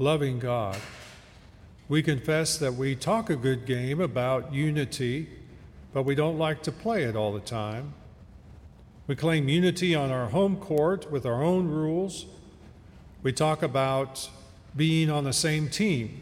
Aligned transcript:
loving 0.00 0.38
God. 0.38 0.76
We 1.88 2.04
confess 2.04 2.56
that 2.58 2.74
we 2.74 2.94
talk 2.94 3.30
a 3.30 3.36
good 3.36 3.66
game 3.66 4.00
about 4.00 4.54
unity, 4.54 5.28
but 5.92 6.04
we 6.04 6.14
don't 6.14 6.38
like 6.38 6.62
to 6.64 6.72
play 6.72 7.02
it 7.02 7.16
all 7.16 7.32
the 7.32 7.40
time. 7.40 7.94
We 9.08 9.16
claim 9.16 9.48
unity 9.48 9.96
on 9.96 10.12
our 10.12 10.28
home 10.28 10.56
court 10.56 11.10
with 11.10 11.26
our 11.26 11.42
own 11.42 11.66
rules. 11.66 12.26
We 13.24 13.32
talk 13.32 13.62
about 13.62 14.30
being 14.76 15.10
on 15.10 15.24
the 15.24 15.32
same 15.32 15.68
team, 15.68 16.20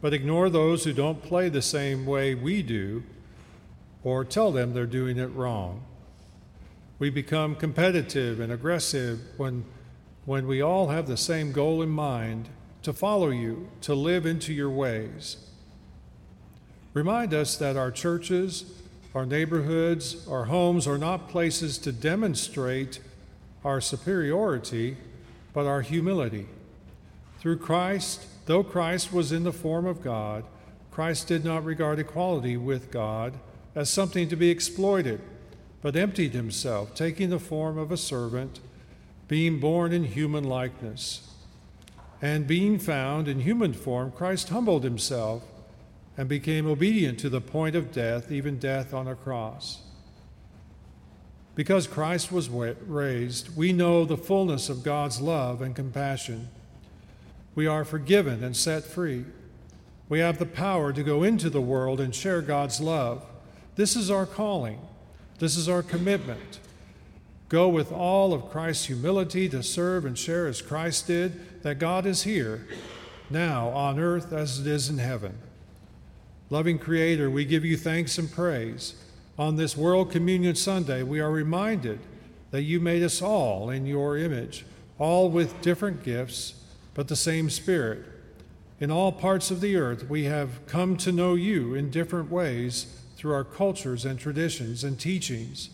but 0.00 0.14
ignore 0.14 0.48
those 0.48 0.84
who 0.84 0.92
don't 0.92 1.20
play 1.20 1.48
the 1.48 1.62
same 1.62 2.06
way 2.06 2.36
we 2.36 2.62
do 2.62 3.02
or 4.04 4.24
tell 4.24 4.52
them 4.52 4.72
they're 4.72 4.86
doing 4.86 5.18
it 5.18 5.34
wrong. 5.34 5.82
We 7.00 7.10
become 7.10 7.56
competitive 7.56 8.38
and 8.38 8.52
aggressive 8.52 9.18
when, 9.36 9.64
when 10.26 10.46
we 10.46 10.60
all 10.60 10.88
have 10.88 11.08
the 11.08 11.16
same 11.16 11.50
goal 11.50 11.82
in 11.82 11.88
mind 11.88 12.50
to 12.84 12.92
follow 12.92 13.30
you, 13.30 13.68
to 13.80 13.94
live 13.94 14.24
into 14.24 14.52
your 14.52 14.70
ways. 14.70 15.36
Remind 16.92 17.34
us 17.34 17.56
that 17.56 17.76
our 17.76 17.90
churches, 17.90 18.64
our 19.14 19.26
neighborhoods, 19.26 20.28
our 20.28 20.44
homes 20.44 20.86
are 20.86 20.98
not 20.98 21.28
places 21.28 21.78
to 21.78 21.92
demonstrate 21.92 23.00
our 23.64 23.80
superiority, 23.80 24.96
but 25.52 25.66
our 25.66 25.80
humility. 25.80 26.46
Through 27.40 27.58
Christ, 27.58 28.26
though 28.46 28.62
Christ 28.62 29.12
was 29.12 29.32
in 29.32 29.44
the 29.44 29.52
form 29.52 29.86
of 29.86 30.02
God, 30.02 30.44
Christ 30.90 31.26
did 31.26 31.44
not 31.44 31.64
regard 31.64 31.98
equality 31.98 32.56
with 32.56 32.90
God 32.90 33.34
as 33.74 33.90
something 33.90 34.28
to 34.28 34.36
be 34.36 34.50
exploited, 34.50 35.20
but 35.82 35.96
emptied 35.96 36.32
himself, 36.32 36.94
taking 36.94 37.30
the 37.30 37.38
form 37.38 37.76
of 37.78 37.90
a 37.90 37.96
servant, 37.96 38.60
being 39.26 39.58
born 39.58 39.92
in 39.92 40.04
human 40.04 40.44
likeness. 40.44 41.33
And 42.22 42.46
being 42.46 42.78
found 42.78 43.28
in 43.28 43.40
human 43.40 43.72
form, 43.72 44.12
Christ 44.12 44.48
humbled 44.48 44.84
himself 44.84 45.42
and 46.16 46.28
became 46.28 46.66
obedient 46.66 47.18
to 47.20 47.28
the 47.28 47.40
point 47.40 47.74
of 47.74 47.92
death, 47.92 48.30
even 48.30 48.58
death 48.58 48.94
on 48.94 49.08
a 49.08 49.14
cross. 49.14 49.80
Because 51.54 51.86
Christ 51.86 52.32
was 52.32 52.48
raised, 52.48 53.56
we 53.56 53.72
know 53.72 54.04
the 54.04 54.16
fullness 54.16 54.68
of 54.68 54.82
God's 54.82 55.20
love 55.20 55.62
and 55.62 55.74
compassion. 55.74 56.48
We 57.54 57.66
are 57.66 57.84
forgiven 57.84 58.42
and 58.42 58.56
set 58.56 58.84
free. 58.84 59.24
We 60.08 60.18
have 60.18 60.38
the 60.38 60.46
power 60.46 60.92
to 60.92 61.02
go 61.02 61.22
into 61.22 61.48
the 61.48 61.60
world 61.60 62.00
and 62.00 62.14
share 62.14 62.42
God's 62.42 62.80
love. 62.80 63.24
This 63.76 63.96
is 63.96 64.10
our 64.10 64.26
calling, 64.26 64.80
this 65.38 65.56
is 65.56 65.68
our 65.68 65.82
commitment. 65.82 66.60
Go 67.48 67.68
with 67.68 67.92
all 67.92 68.32
of 68.32 68.50
Christ's 68.50 68.86
humility 68.86 69.48
to 69.50 69.62
serve 69.62 70.04
and 70.04 70.18
share 70.18 70.46
as 70.46 70.62
Christ 70.62 71.06
did, 71.06 71.40
that 71.64 71.78
God 71.78 72.04
is 72.04 72.22
here, 72.22 72.66
now 73.30 73.70
on 73.70 73.98
earth 73.98 74.34
as 74.34 74.60
it 74.60 74.66
is 74.66 74.90
in 74.90 74.98
heaven. 74.98 75.38
Loving 76.50 76.78
Creator, 76.78 77.30
we 77.30 77.46
give 77.46 77.64
you 77.64 77.78
thanks 77.78 78.18
and 78.18 78.30
praise. 78.30 78.94
On 79.38 79.56
this 79.56 79.74
World 79.74 80.12
Communion 80.12 80.54
Sunday, 80.54 81.02
we 81.02 81.20
are 81.20 81.30
reminded 81.30 82.00
that 82.50 82.62
you 82.62 82.80
made 82.80 83.02
us 83.02 83.22
all 83.22 83.70
in 83.70 83.86
your 83.86 84.18
image, 84.18 84.66
all 84.98 85.30
with 85.30 85.62
different 85.62 86.04
gifts, 86.04 86.62
but 86.92 87.08
the 87.08 87.16
same 87.16 87.48
Spirit. 87.48 88.04
In 88.78 88.90
all 88.90 89.10
parts 89.10 89.50
of 89.50 89.62
the 89.62 89.74
earth, 89.76 90.08
we 90.08 90.24
have 90.24 90.66
come 90.66 90.98
to 90.98 91.12
know 91.12 91.34
you 91.34 91.74
in 91.74 91.90
different 91.90 92.30
ways 92.30 93.00
through 93.16 93.32
our 93.32 93.42
cultures 93.42 94.04
and 94.04 94.18
traditions 94.18 94.84
and 94.84 95.00
teachings. 95.00 95.70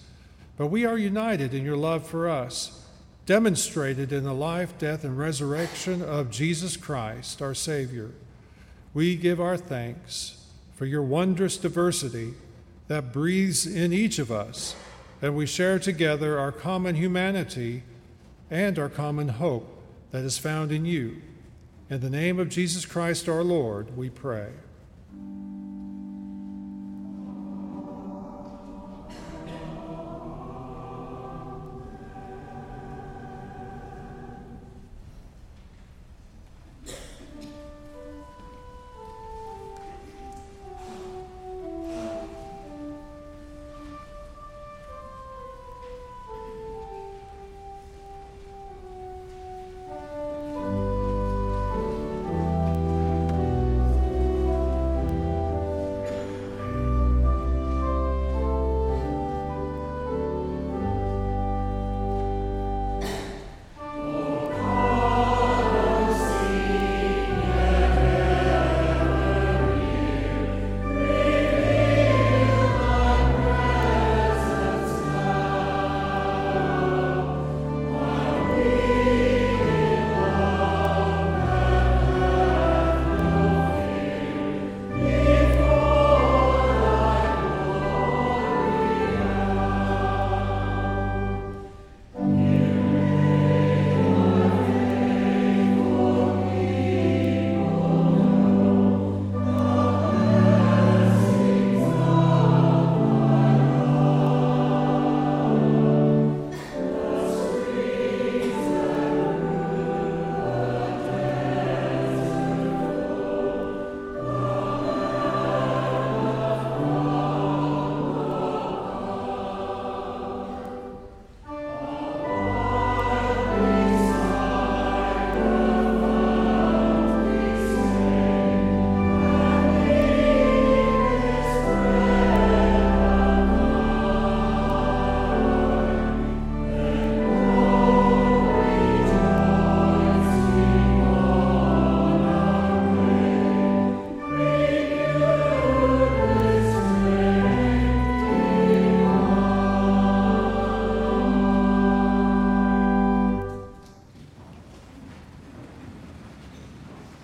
But 0.57 0.69
we 0.69 0.87
are 0.87 0.97
united 0.97 1.53
in 1.53 1.65
your 1.65 1.77
love 1.77 2.07
for 2.07 2.29
us, 2.29 2.87
demonstrated 3.27 4.13
in 4.13 4.25
the 4.25 4.35
life, 4.35 4.77
death, 4.79 5.05
and 5.05 5.19
resurrection 5.19 6.03
of 6.03 6.31
Jesus 6.31 6.77
Christ, 6.77 7.41
our 7.41 7.55
Savior. 7.55 8.11
We 8.93 9.17
give 9.17 9.41
our 9.41 9.57
thanks 9.57 10.45
for 10.75 10.87
your 10.87 11.03
wondrous 11.03 11.57
diversity 11.57 12.35
that 12.89 13.13
breathes 13.13 13.67
in 13.67 13.93
each 13.93 14.19
of 14.19 14.33
us, 14.33 14.75
and 15.23 15.37
we 15.37 15.47
share 15.47 15.79
together 15.79 16.39
our 16.39 16.51
common 16.51 16.97
humanity 16.97 17.85
and 18.51 18.79
our 18.79 18.89
common 18.89 19.29
hope 19.29 19.81
that 20.11 20.25
is 20.25 20.39
found 20.39 20.73
in 20.73 20.85
you. 20.85 21.23
In 21.89 22.01
the 22.01 22.11
name 22.11 22.39
of 22.39 22.49
Jesus 22.49 22.85
Christ 22.85 23.29
our 23.29 23.45
Lord, 23.45 23.97
we 23.97 24.11
pray. 24.11 24.49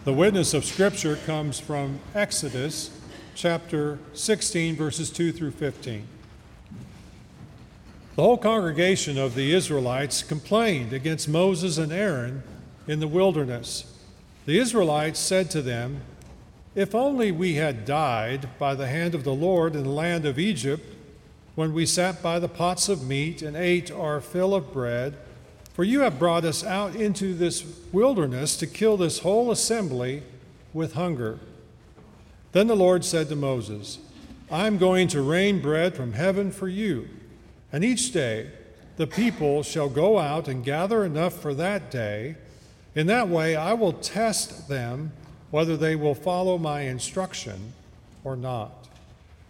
The 0.07 0.13
witness 0.13 0.55
of 0.55 0.65
Scripture 0.65 1.17
comes 1.27 1.59
from 1.59 1.99
Exodus 2.15 2.97
chapter 3.35 3.99
16, 4.13 4.77
verses 4.77 5.11
2 5.11 5.33
through 5.33 5.51
15. 5.51 6.07
The 8.15 8.23
whole 8.23 8.39
congregation 8.39 9.19
of 9.19 9.35
the 9.35 9.53
Israelites 9.53 10.23
complained 10.23 10.93
against 10.93 11.29
Moses 11.29 11.77
and 11.77 11.91
Aaron 11.91 12.45
in 12.87 13.01
the 13.01 13.09
wilderness. 13.09 13.99
The 14.45 14.61
Israelites 14.61 15.19
said 15.19 15.51
to 15.51 15.61
them, 15.61 16.03
If 16.77 16.95
only 16.95 17.33
we 17.33 17.55
had 17.55 17.85
died 17.85 18.49
by 18.61 18.77
the 18.77 18.87
hand 18.87 19.13
of 19.13 19.25
the 19.25 19.35
Lord 19.35 19.75
in 19.75 19.83
the 19.83 19.91
land 19.91 20.25
of 20.25 20.39
Egypt, 20.39 20.87
when 21.57 21.75
we 21.75 21.85
sat 21.85 22.23
by 22.23 22.39
the 22.39 22.49
pots 22.49 22.89
of 22.89 23.05
meat 23.05 23.43
and 23.43 23.57
ate 23.57 23.91
our 23.91 24.21
fill 24.21 24.55
of 24.55 24.73
bread 24.73 25.17
For 25.77 25.85
you 25.85 26.01
have 26.01 26.19
brought 26.19 26.47
us 26.47 26.65
out 26.65 26.97
into 26.97 27.35
this 27.35 27.63
wilderness 27.93 28.57
to 28.57 28.67
kill 28.67 28.97
this 28.97 29.19
whole 29.19 29.51
assembly 29.51 30.23
with 30.73 30.95
hunger. 30.95 31.39
Then 32.53 32.67
the 32.67 32.75
Lord 32.75 33.05
said 33.05 33.29
to 33.29 33.37
Moses, 33.37 33.99
I 34.51 34.67
am 34.69 34.79
going 34.79 35.07
to 35.09 35.21
rain 35.21 35.61
bread 35.61 35.95
from 35.95 36.15
heaven 36.15 36.51
for 36.51 36.67
you, 36.67 37.11
and 37.71 37.85
each 37.85 38.11
day 38.11 38.53
the 38.97 39.07
people 39.07 39.63
shall 39.63 39.91
go 39.91 40.19
out 40.19 40.49
and 40.49 40.65
gather 40.65 41.05
enough 41.05 41.35
for 41.35 41.53
that 41.53 41.91
day. 41.91 42.37
In 42.95 43.07
that 43.09 43.29
way 43.29 43.55
I 43.55 43.75
will 43.75 43.93
test 43.93 44.71
them 44.71 45.13
whether 45.51 45.77
they 45.77 45.95
will 45.95 46.15
follow 46.15 46.57
my 46.57 46.85
instruction 46.85 47.75
or 48.25 48.35
not. 48.35 48.89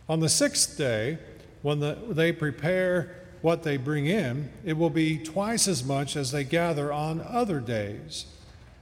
On 0.08 0.18
the 0.18 0.28
sixth 0.28 0.76
day, 0.76 1.18
when 1.62 1.78
the, 1.78 1.96
they 2.08 2.32
prepare 2.32 3.14
what 3.46 3.62
they 3.62 3.76
bring 3.76 4.06
in, 4.06 4.50
it 4.64 4.76
will 4.76 4.90
be 4.90 5.16
twice 5.16 5.68
as 5.68 5.84
much 5.84 6.16
as 6.16 6.32
they 6.32 6.42
gather 6.42 6.92
on 6.92 7.20
other 7.20 7.60
days. 7.60 8.26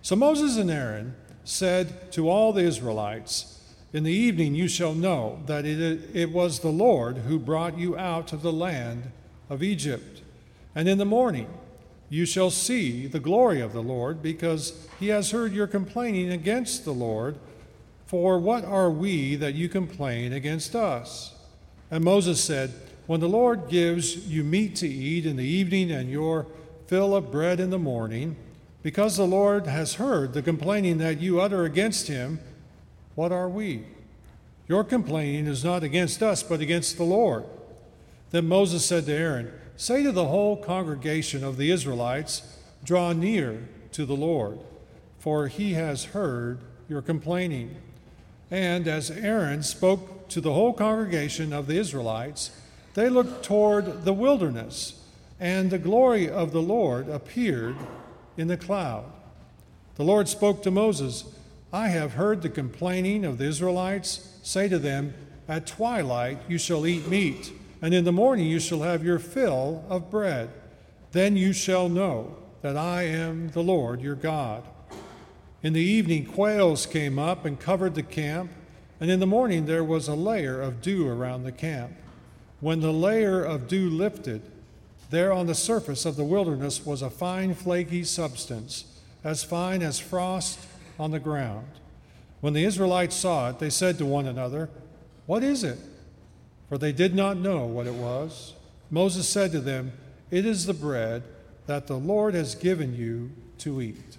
So 0.00 0.16
Moses 0.16 0.56
and 0.56 0.70
Aaron 0.70 1.14
said 1.44 2.10
to 2.12 2.30
all 2.30 2.50
the 2.50 2.62
Israelites, 2.62 3.60
In 3.92 4.04
the 4.04 4.10
evening 4.10 4.54
you 4.54 4.66
shall 4.66 4.94
know 4.94 5.42
that 5.44 5.66
it, 5.66 6.08
it 6.14 6.30
was 6.30 6.60
the 6.60 6.70
Lord 6.70 7.18
who 7.18 7.38
brought 7.38 7.76
you 7.76 7.98
out 7.98 8.32
of 8.32 8.40
the 8.40 8.54
land 8.54 9.10
of 9.50 9.62
Egypt. 9.62 10.22
And 10.74 10.88
in 10.88 10.96
the 10.96 11.04
morning 11.04 11.52
you 12.08 12.24
shall 12.24 12.50
see 12.50 13.06
the 13.06 13.20
glory 13.20 13.60
of 13.60 13.74
the 13.74 13.82
Lord, 13.82 14.22
because 14.22 14.88
he 14.98 15.08
has 15.08 15.30
heard 15.30 15.52
your 15.52 15.66
complaining 15.66 16.30
against 16.32 16.86
the 16.86 16.94
Lord. 16.94 17.36
For 18.06 18.38
what 18.38 18.64
are 18.64 18.90
we 18.90 19.36
that 19.36 19.52
you 19.52 19.68
complain 19.68 20.32
against 20.32 20.74
us? 20.74 21.34
And 21.90 22.02
Moses 22.02 22.42
said, 22.42 22.72
When 23.06 23.20
the 23.20 23.28
Lord 23.28 23.68
gives 23.68 24.26
you 24.28 24.42
meat 24.44 24.76
to 24.76 24.88
eat 24.88 25.26
in 25.26 25.36
the 25.36 25.44
evening 25.44 25.90
and 25.90 26.10
your 26.10 26.46
fill 26.86 27.14
of 27.14 27.30
bread 27.30 27.60
in 27.60 27.70
the 27.70 27.78
morning, 27.78 28.36
because 28.82 29.16
the 29.16 29.26
Lord 29.26 29.66
has 29.66 29.94
heard 29.94 30.32
the 30.32 30.42
complaining 30.42 30.98
that 30.98 31.20
you 31.20 31.40
utter 31.40 31.64
against 31.64 32.08
him, 32.08 32.40
what 33.14 33.32
are 33.32 33.48
we? 33.48 33.84
Your 34.68 34.84
complaining 34.84 35.46
is 35.46 35.64
not 35.64 35.82
against 35.82 36.22
us, 36.22 36.42
but 36.42 36.60
against 36.60 36.96
the 36.96 37.04
Lord. 37.04 37.44
Then 38.30 38.48
Moses 38.48 38.84
said 38.84 39.06
to 39.06 39.12
Aaron, 39.12 39.52
Say 39.76 40.02
to 40.02 40.12
the 40.12 40.26
whole 40.26 40.56
congregation 40.56 41.44
of 41.44 41.56
the 41.56 41.70
Israelites, 41.70 42.58
Draw 42.84 43.12
near 43.12 43.68
to 43.92 44.06
the 44.06 44.16
Lord, 44.16 44.58
for 45.18 45.48
he 45.48 45.74
has 45.74 46.06
heard 46.06 46.60
your 46.88 47.02
complaining. 47.02 47.76
And 48.50 48.88
as 48.88 49.10
Aaron 49.10 49.62
spoke 49.62 50.28
to 50.28 50.40
the 50.40 50.52
whole 50.52 50.72
congregation 50.72 51.52
of 51.52 51.66
the 51.66 51.78
Israelites, 51.78 52.50
they 52.94 53.08
looked 53.08 53.44
toward 53.44 54.04
the 54.04 54.12
wilderness, 54.12 55.00
and 55.38 55.70
the 55.70 55.78
glory 55.78 56.28
of 56.28 56.52
the 56.52 56.62
Lord 56.62 57.08
appeared 57.08 57.76
in 58.36 58.48
the 58.48 58.56
cloud. 58.56 59.04
The 59.96 60.04
Lord 60.04 60.28
spoke 60.28 60.62
to 60.62 60.70
Moses, 60.70 61.24
I 61.72 61.88
have 61.88 62.14
heard 62.14 62.42
the 62.42 62.48
complaining 62.48 63.24
of 63.24 63.38
the 63.38 63.44
Israelites. 63.44 64.38
Say 64.42 64.68
to 64.68 64.78
them, 64.78 65.14
At 65.48 65.66
twilight 65.66 66.38
you 66.48 66.58
shall 66.58 66.86
eat 66.86 67.08
meat 67.08 67.52
and 67.84 67.92
in 67.92 68.04
the 68.04 68.12
morning 68.12 68.46
you 68.46 68.60
shall 68.60 68.80
have 68.80 69.04
your 69.04 69.18
fill 69.18 69.84
of 69.90 70.10
bread. 70.10 70.48
Then 71.12 71.36
you 71.36 71.52
shall 71.52 71.90
know 71.90 72.34
that 72.62 72.78
I 72.78 73.02
am 73.02 73.50
the 73.50 73.62
Lord 73.62 74.00
your 74.00 74.14
God. 74.14 74.64
In 75.62 75.74
the 75.74 75.82
evening, 75.82 76.24
quails 76.24 76.86
came 76.86 77.18
up 77.18 77.44
and 77.44 77.60
covered 77.60 77.94
the 77.94 78.02
camp, 78.02 78.50
and 79.00 79.10
in 79.10 79.20
the 79.20 79.26
morning 79.26 79.66
there 79.66 79.84
was 79.84 80.08
a 80.08 80.14
layer 80.14 80.62
of 80.62 80.80
dew 80.80 81.06
around 81.06 81.42
the 81.42 81.52
camp. 81.52 81.92
When 82.64 82.80
the 82.80 82.94
layer 82.94 83.44
of 83.44 83.68
dew 83.68 83.90
lifted, 83.90 84.40
there 85.10 85.34
on 85.34 85.46
the 85.46 85.54
surface 85.54 86.06
of 86.06 86.16
the 86.16 86.24
wilderness 86.24 86.86
was 86.86 87.02
a 87.02 87.10
fine 87.10 87.54
flaky 87.54 88.04
substance, 88.04 88.86
as 89.22 89.44
fine 89.44 89.82
as 89.82 89.98
frost 89.98 90.58
on 90.98 91.10
the 91.10 91.20
ground. 91.20 91.66
When 92.40 92.54
the 92.54 92.64
Israelites 92.64 93.16
saw 93.16 93.50
it, 93.50 93.58
they 93.58 93.68
said 93.68 93.98
to 93.98 94.06
one 94.06 94.26
another, 94.26 94.70
What 95.26 95.44
is 95.44 95.62
it? 95.62 95.76
for 96.70 96.78
they 96.78 96.92
did 96.92 97.14
not 97.14 97.36
know 97.36 97.66
what 97.66 97.86
it 97.86 97.92
was. 97.92 98.54
Moses 98.90 99.28
said 99.28 99.52
to 99.52 99.60
them, 99.60 99.92
It 100.30 100.46
is 100.46 100.64
the 100.64 100.72
bread 100.72 101.22
that 101.66 101.86
the 101.86 101.98
Lord 101.98 102.32
has 102.32 102.54
given 102.54 102.96
you 102.96 103.32
to 103.58 103.82
eat. 103.82 104.16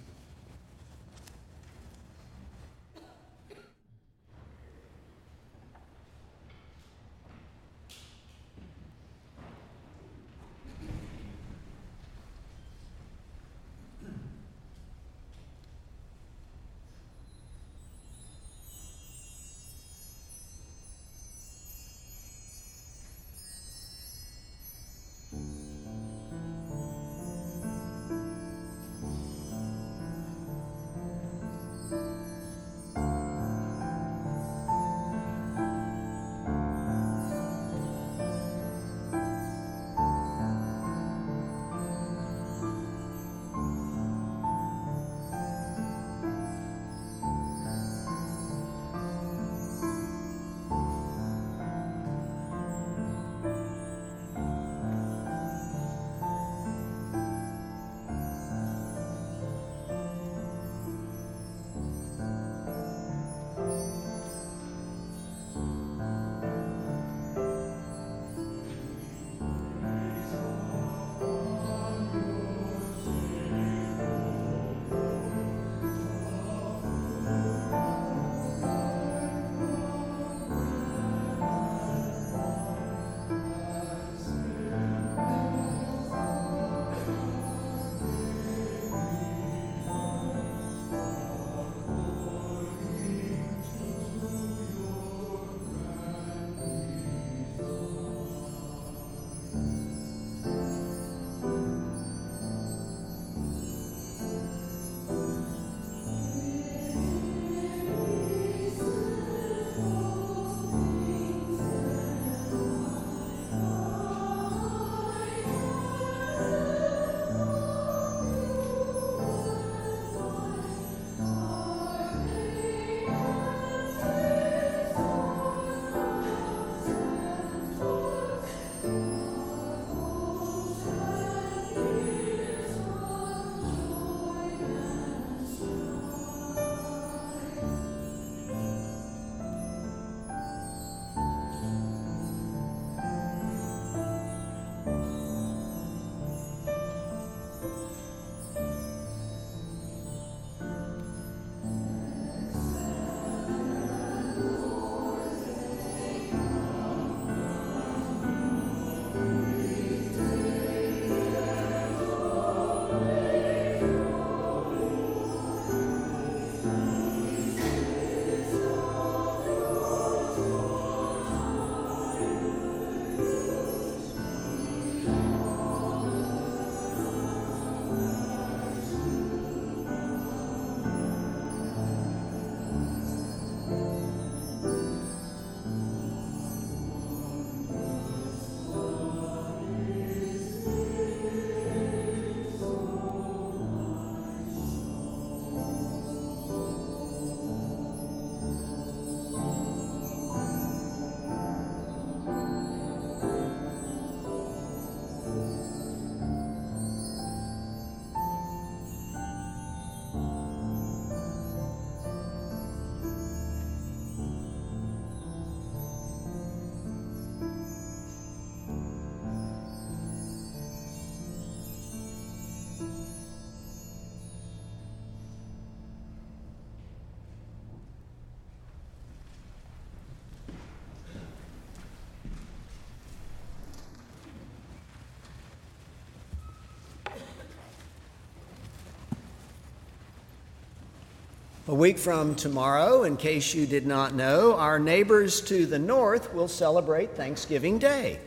A 241.68 241.74
week 241.74 241.98
from 241.98 242.36
tomorrow, 242.36 243.02
in 243.02 243.16
case 243.16 243.52
you 243.52 243.66
did 243.66 243.88
not 243.88 244.14
know, 244.14 244.54
our 244.54 244.78
neighbors 244.78 245.40
to 245.40 245.66
the 245.66 245.80
north 245.80 246.32
will 246.32 246.46
celebrate 246.46 247.16
Thanksgiving 247.16 247.80
Day. 247.80 248.20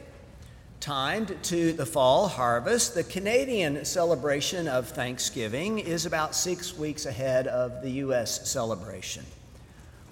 Timed 0.81 1.37
to 1.43 1.71
the 1.71 1.85
fall 1.85 2.27
harvest, 2.27 2.95
the 2.95 3.03
Canadian 3.05 3.85
celebration 3.85 4.67
of 4.67 4.89
Thanksgiving 4.89 5.79
is 5.79 6.05
about 6.05 6.35
six 6.35 6.77
weeks 6.77 7.05
ahead 7.05 7.47
of 7.47 7.81
the 7.81 7.91
U.S. 7.91 8.51
celebration. 8.51 9.23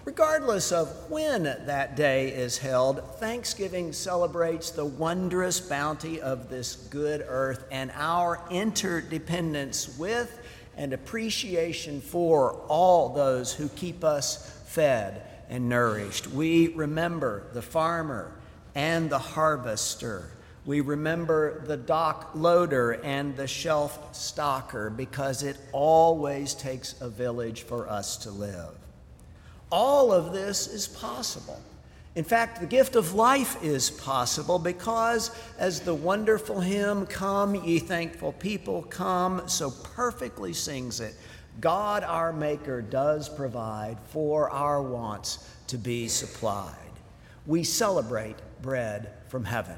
Regardless 0.06 0.72
of 0.72 0.88
when 1.10 1.44
that 1.44 1.98
day 1.98 2.30
is 2.30 2.58
held, 2.58 3.04
Thanksgiving 3.20 3.92
celebrates 3.92 4.72
the 4.72 4.86
wondrous 4.86 5.60
bounty 5.60 6.22
of 6.22 6.50
this 6.50 6.78
good 6.78 7.26
earth 7.28 7.66
and 7.72 7.92
our 7.94 8.40
interdependence 8.50 9.98
with 9.98 10.40
and 10.78 10.94
appreciation 10.94 12.00
for 12.00 12.54
all 12.68 13.10
those 13.10 13.54
who 13.54 13.68
keep 13.70 14.04
us 14.04 14.62
fed 14.68 15.24
and 15.50 15.68
nourished. 15.68 16.28
We 16.28 16.70
remember 16.70 17.44
the 17.54 17.62
farmer 17.62 18.32
and 18.76 19.10
the 19.10 19.20
harvester. 19.20 20.32
We 20.66 20.82
remember 20.82 21.66
the 21.66 21.78
dock 21.78 22.32
loader 22.36 22.92
and 22.92 23.36
the 23.36 23.48
shelf 23.48 24.14
stocker 24.14 24.96
because 24.96 25.42
it 25.42 25.58
always 25.72 26.54
takes 26.54 27.00
a 27.02 27.10
village 27.10 27.64
for 27.64 27.90
us 27.90 28.18
to 28.18 28.32
live. 28.32 28.76
All 29.72 30.14
of 30.14 30.32
this 30.32 30.68
is 30.68 30.88
possible 30.88 31.62
in 32.18 32.24
fact, 32.24 32.60
the 32.60 32.66
gift 32.66 32.96
of 32.96 33.14
life 33.14 33.64
is 33.64 33.92
possible 33.92 34.58
because, 34.58 35.30
as 35.60 35.82
the 35.82 35.94
wonderful 35.94 36.60
hymn, 36.60 37.06
Come, 37.06 37.54
ye 37.54 37.78
thankful 37.78 38.34
people, 38.34 38.82
come, 38.90 39.48
so 39.48 39.70
perfectly 39.70 40.52
sings 40.52 41.00
it, 41.00 41.14
God 41.62 42.04
our 42.04 42.34
Maker 42.34 42.82
does 42.82 43.30
provide 43.30 44.00
for 44.08 44.50
our 44.50 44.82
wants 44.82 45.48
to 45.68 45.78
be 45.78 46.08
supplied. 46.08 46.74
We 47.46 47.64
celebrate 47.64 48.38
bread 48.64 49.14
from 49.28 49.46
heaven. 49.46 49.78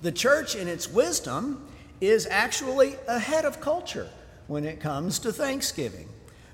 The 0.00 0.12
church, 0.12 0.56
in 0.56 0.66
its 0.66 0.88
wisdom, 0.90 1.68
is 2.00 2.26
actually 2.26 2.96
ahead 3.06 3.44
of 3.44 3.60
culture 3.60 4.08
when 4.46 4.64
it 4.64 4.80
comes 4.80 5.18
to 5.18 5.30
Thanksgiving. 5.30 6.08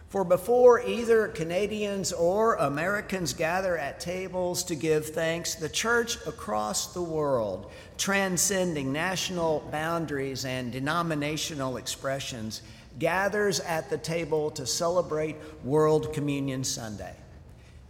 For 0.09 0.25
before 0.25 0.81
either 0.81 1.29
Canadians 1.29 2.15
or 2.15 2.55
Americans 2.55 3.35
gather 3.35 3.77
at 3.77 4.01
tables 4.01 4.65
to 4.65 4.75
give 4.75 5.11
thanks, 5.11 5.55
the 5.55 5.69
church 5.69 6.17
across 6.27 6.95
the 6.95 7.03
world, 7.03 7.71
transcending 7.99 8.91
national 8.91 9.69
boundaries 9.71 10.47
and 10.47 10.73
denominational 10.73 11.77
expressions, 11.77 12.63
gathers 12.99 13.61
at 13.61 13.91
the 13.91 13.99
table 13.99 14.51
to 14.53 14.65
celebrate 14.65 15.37
World 15.63 16.15
Communion 16.15 16.65
Sunday. 16.65 17.15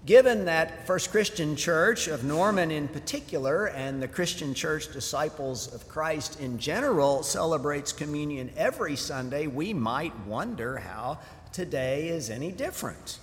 Given 0.07 0.47
that 0.47 0.87
First 0.87 1.11
Christian 1.11 1.55
Church 1.55 2.09
of 2.09 2.25
Norman 2.25 2.71
in 2.71 2.89
particular 2.89 3.67
and 3.67 4.03
the 4.03 4.09
Christian 4.09 4.55
Church 4.55 4.93
Disciples 4.93 5.73
of 5.75 5.89
Christ 5.89 6.41
in 6.41 6.59
general 6.59 7.23
celebrates 7.23 7.93
communion 7.93 8.51
every 8.57 8.97
Sunday, 8.97 9.47
we 9.49 9.75
might 9.75 10.19
wonder 10.21 10.79
how 10.79 11.19
today 11.53 12.09
is 12.09 12.31
any 12.31 12.53
different. 12.53 13.19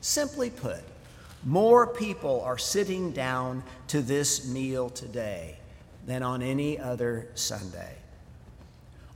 Simply 0.00 0.50
put, 0.50 0.80
more 1.44 1.86
people 1.86 2.40
are 2.42 2.58
sitting 2.58 3.12
down 3.12 3.62
to 3.88 4.00
this 4.00 4.48
meal 4.48 4.90
today 4.90 5.56
than 6.06 6.22
on 6.22 6.42
any 6.42 6.78
other 6.78 7.28
Sunday. 7.34 7.96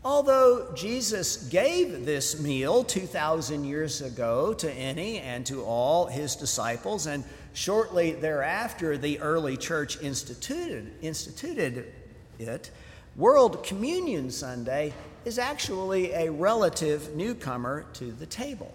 Although 0.05 0.73
Jesus 0.75 1.49
gave 1.49 2.07
this 2.07 2.41
meal 2.41 2.85
2,000 2.85 3.65
years 3.65 4.03
ago 4.03 4.55
to 4.55 4.73
any 4.73 5.19
and 5.19 5.45
to 5.47 5.65
all 5.65 6.07
his 6.07 6.37
disciples, 6.37 7.09
and 7.09 7.25
shortly 7.55 8.13
thereafter 8.13 8.97
the 8.97 9.19
early 9.19 9.57
church 9.57 10.01
instituted, 10.01 10.93
instituted 11.03 11.93
it, 12.39 12.71
World 13.17 13.65
Communion 13.65 14.31
Sunday 14.31 14.93
is 15.27 15.41
actually 15.41 16.13
a 16.13 16.31
relative 16.31 17.17
newcomer 17.17 17.85
to 17.93 18.13
the 18.13 18.27
table. 18.27 18.73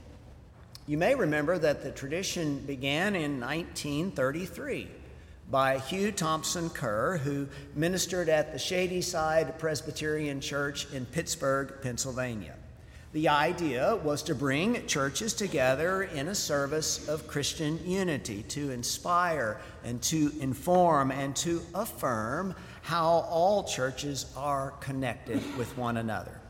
You 0.85 0.97
may 0.97 1.15
remember 1.15 1.57
that 1.57 1.81
the 1.81 1.91
tradition 1.91 2.59
began 2.67 3.15
in 3.15 3.39
1933 3.39 4.89
by 5.49 5.79
Hugh 5.79 6.11
Thompson 6.11 6.69
Kerr, 6.69 7.19
who 7.19 7.47
ministered 7.73 8.27
at 8.27 8.51
the 8.51 8.59
Shadyside 8.59 9.59
Presbyterian 9.59 10.41
Church 10.41 10.91
in 10.91 11.05
Pittsburgh, 11.05 11.73
Pennsylvania. 11.81 12.55
The 13.13 13.29
idea 13.29 13.95
was 14.03 14.21
to 14.23 14.35
bring 14.35 14.85
churches 14.87 15.33
together 15.33 16.03
in 16.03 16.27
a 16.27 16.35
service 16.35 17.07
of 17.07 17.29
Christian 17.29 17.79
unity, 17.85 18.43
to 18.49 18.71
inspire 18.71 19.61
and 19.85 20.01
to 20.03 20.33
inform 20.41 21.11
and 21.11 21.33
to 21.37 21.61
affirm 21.73 22.55
how 22.81 23.25
all 23.29 23.63
churches 23.63 24.25
are 24.35 24.71
connected 24.81 25.41
with 25.57 25.77
one 25.77 25.95
another. 25.95 26.40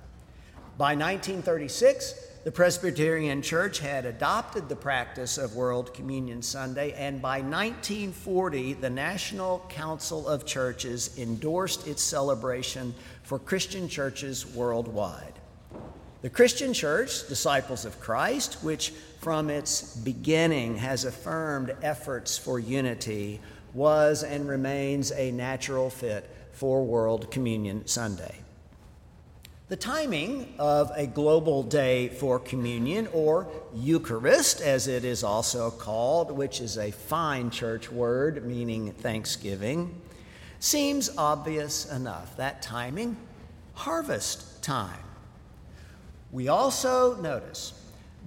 By 0.82 0.96
1936, 0.96 2.16
the 2.44 2.52
Presbyterian 2.52 3.44
Church 3.44 3.78
had 3.78 4.04
adopted 4.04 4.68
the 4.68 4.76
practice 4.76 5.38
of 5.38 5.56
World 5.56 5.94
Communion 5.94 6.42
Sunday, 6.42 6.92
and 6.94 7.22
by 7.22 7.42
1940, 7.42 8.74
the 8.74 8.90
National 8.90 9.60
Council 9.70 10.28
of 10.28 10.44
Churches 10.44 11.20
endorsed 11.20 11.86
its 11.86 12.02
celebration 12.02 12.96
for 13.22 13.38
Christian 13.38 13.88
churches 13.88 14.48
worldwide. 14.56 15.34
The 16.24 16.32
Christian 16.32 16.74
Church, 16.74 17.28
Disciples 17.28 17.86
of 17.86 18.00
Christ, 18.00 18.64
which 18.64 18.92
from 19.20 19.52
its 19.52 19.96
beginning 19.98 20.78
has 20.78 21.06
affirmed 21.06 21.76
efforts 21.84 22.40
for 22.40 22.58
unity, 22.58 23.40
was 23.76 24.24
and 24.24 24.50
remains 24.50 25.12
a 25.12 25.32
natural 25.32 25.92
fit 25.92 26.28
for 26.54 26.84
World 26.84 27.30
Communion 27.30 27.86
Sunday. 27.86 28.41
The 29.72 29.78
timing 29.78 30.54
of 30.60 30.92
a 30.98 31.08
global 31.08 31.64
day 31.64 32.10
for 32.10 32.40
communion, 32.40 33.08
or 33.14 33.48
Eucharist 33.74 34.60
as 34.60 34.90
it 34.90 35.06
is 35.06 35.24
also 35.24 35.72
called, 35.72 36.30
which 36.30 36.60
is 36.60 36.78
a 36.78 36.92
fine 36.92 37.50
church 37.50 37.90
word 37.90 38.46
meaning 38.46 38.92
thanksgiving, 38.92 40.02
seems 40.60 41.10
obvious 41.18 41.90
enough. 41.90 42.36
That 42.36 42.62
timing, 42.62 43.16
harvest 43.74 44.62
time. 44.62 45.06
We 46.34 46.50
also 46.50 47.16
notice 47.22 47.72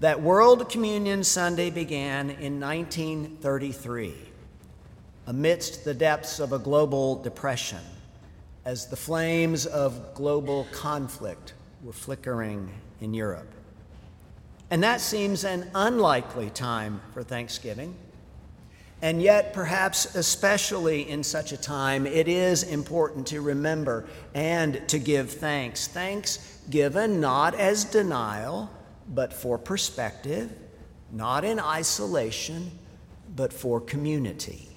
that 0.00 0.22
World 0.22 0.70
Communion 0.70 1.22
Sunday 1.22 1.68
began 1.68 2.30
in 2.30 2.58
1933 2.58 4.14
amidst 5.26 5.84
the 5.84 5.92
depths 5.92 6.40
of 6.40 6.54
a 6.54 6.58
global 6.58 7.22
depression 7.22 7.80
as 8.64 8.86
the 8.86 8.96
flames 8.96 9.66
of 9.66 10.14
global 10.14 10.66
conflict 10.72 11.54
were 11.82 11.92
flickering 11.92 12.70
in 13.00 13.12
Europe. 13.12 13.52
And 14.70 14.82
that 14.82 15.00
seems 15.00 15.44
an 15.44 15.70
unlikely 15.74 16.50
time 16.50 17.00
for 17.12 17.22
Thanksgiving. 17.22 17.94
And 19.02 19.20
yet, 19.20 19.52
perhaps 19.52 20.14
especially 20.14 21.08
in 21.10 21.22
such 21.22 21.52
a 21.52 21.58
time, 21.58 22.06
it 22.06 22.26
is 22.26 22.62
important 22.62 23.26
to 23.28 23.42
remember 23.42 24.06
and 24.32 24.88
to 24.88 24.98
give 24.98 25.30
thanks. 25.30 25.86
Thanks 25.86 26.58
given 26.70 27.20
not 27.20 27.54
as 27.54 27.84
denial, 27.84 28.70
but 29.08 29.34
for 29.34 29.58
perspective, 29.58 30.50
not 31.12 31.44
in 31.44 31.60
isolation, 31.60 32.70
but 33.36 33.52
for 33.52 33.78
community 33.78 34.73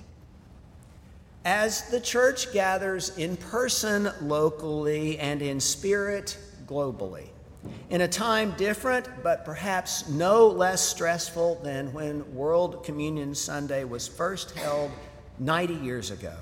as 1.48 1.84
the 1.84 2.00
church 2.02 2.52
gathers 2.52 3.18
in 3.18 3.38
person 3.38 4.12
locally 4.20 5.18
and 5.18 5.42
in 5.42 5.62
spirit 5.62 6.38
globally. 6.66 7.30
In 7.90 8.02
a 8.02 8.08
time 8.08 8.52
different, 8.58 9.08
but 9.24 9.46
perhaps 9.46 10.10
no 10.10 10.48
less 10.48 10.82
stressful 10.82 11.62
than 11.64 11.94
when 11.94 12.36
World 12.36 12.84
Communion 12.84 13.34
Sunday 13.34 13.86
was 13.86 14.10
first 14.10 14.52
held 14.58 14.92
90 15.40 15.76
years 15.76 16.12
ago. 16.12 16.36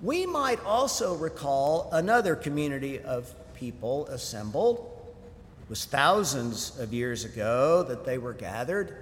We 0.00 0.24
might 0.24 0.64
also 0.64 1.16
recall 1.16 1.88
another 1.90 2.36
community 2.36 3.00
of 3.00 3.34
people 3.54 4.06
assembled. 4.06 4.88
It 5.64 5.68
was 5.68 5.84
thousands 5.84 6.78
of 6.78 6.94
years 6.94 7.24
ago 7.24 7.82
that 7.82 8.04
they 8.04 8.18
were 8.18 8.34
gathered 8.34 8.98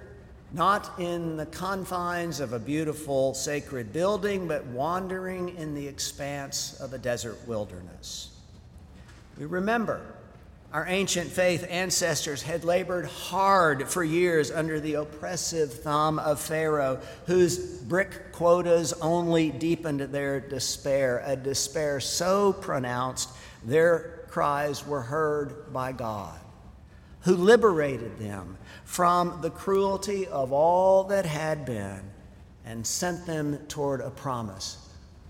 not 0.53 0.99
in 0.99 1.37
the 1.37 1.45
confines 1.45 2.39
of 2.39 2.53
a 2.53 2.59
beautiful 2.59 3.33
sacred 3.33 3.91
building, 3.91 4.47
but 4.47 4.65
wandering 4.67 5.55
in 5.57 5.75
the 5.75 5.87
expanse 5.87 6.79
of 6.79 6.93
a 6.93 6.97
desert 6.97 7.37
wilderness. 7.47 8.31
We 9.37 9.45
remember 9.45 10.01
our 10.71 10.85
ancient 10.87 11.31
faith 11.31 11.65
ancestors 11.69 12.41
had 12.41 12.65
labored 12.65 13.05
hard 13.05 13.87
for 13.87 14.03
years 14.03 14.51
under 14.51 14.79
the 14.79 14.95
oppressive 14.95 15.73
thumb 15.73 16.19
of 16.19 16.39
Pharaoh, 16.39 16.99
whose 17.27 17.57
brick 17.57 18.33
quotas 18.33 18.93
only 18.93 19.51
deepened 19.51 20.01
their 20.01 20.41
despair, 20.41 21.23
a 21.25 21.35
despair 21.35 21.99
so 22.01 22.51
pronounced 22.51 23.29
their 23.63 24.25
cries 24.27 24.85
were 24.85 25.01
heard 25.01 25.71
by 25.71 25.93
God 25.93 26.37
who 27.25 27.35
liberated 27.35 28.19
them 28.19 28.57
from 28.85 29.39
the 29.41 29.49
cruelty 29.49 30.27
of 30.27 30.53
all 30.53 31.03
that 31.03 31.25
had 31.25 31.65
been 31.65 32.01
and 32.65 32.85
sent 32.85 33.25
them 33.25 33.57
toward 33.67 33.99
a 33.99 34.09
promise 34.09 34.77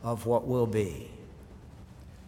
of 0.03 0.25
what 0.25 0.47
will 0.47 0.67
be. 0.67 1.09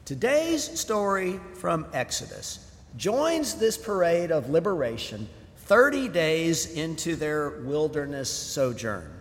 Today's 0.06 0.64
story 0.80 1.40
from 1.54 1.86
Exodus 1.94 2.72
joins 2.96 3.56
this 3.56 3.78
parade 3.78 4.32
of 4.32 4.50
liberation 4.50 5.30
30 5.58 6.08
days 6.08 6.72
into 6.72 7.16
their 7.16 7.50
wilderness 7.62 8.30
sojourn. 8.30 9.17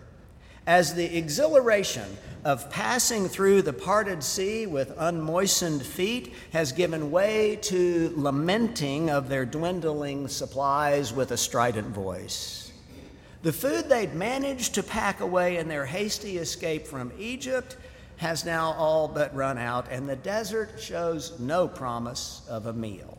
As 0.67 0.93
the 0.93 1.17
exhilaration 1.17 2.17
of 2.43 2.69
passing 2.69 3.27
through 3.29 3.61
the 3.61 3.73
parted 3.73 4.21
sea 4.21 4.67
with 4.67 4.93
unmoistened 4.97 5.81
feet 5.81 6.33
has 6.51 6.71
given 6.73 7.09
way 7.09 7.55
to 7.63 8.13
lamenting 8.15 9.09
of 9.09 9.29
their 9.29 9.45
dwindling 9.45 10.27
supplies 10.27 11.13
with 11.13 11.31
a 11.31 11.37
strident 11.37 11.87
voice. 11.87 12.71
The 13.43 13.53
food 13.53 13.87
they'd 13.87 14.13
managed 14.13 14.75
to 14.75 14.83
pack 14.83 15.21
away 15.21 15.57
in 15.57 15.69
their 15.69 15.85
hasty 15.85 16.37
escape 16.37 16.85
from 16.85 17.13
Egypt 17.17 17.77
has 18.17 18.43
now 18.43 18.73
all 18.73 19.07
but 19.07 19.33
run 19.33 19.57
out, 19.57 19.87
and 19.89 20.09
the 20.09 20.15
desert 20.17 20.79
shows 20.79 21.39
no 21.39 21.67
promise 21.67 22.41
of 22.49 22.65
a 22.65 22.73
meal. 22.73 23.17